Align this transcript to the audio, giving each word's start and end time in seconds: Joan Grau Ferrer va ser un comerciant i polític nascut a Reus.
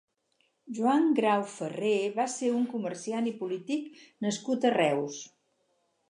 Joan 0.75 1.03
Grau 1.17 1.41
Ferrer 1.55 1.91
va 2.15 2.25
ser 2.35 2.49
un 2.59 2.63
comerciant 2.71 3.27
i 3.33 3.33
polític 3.41 3.99
nascut 4.27 4.65
a 4.65 4.73
Reus. 4.77 5.21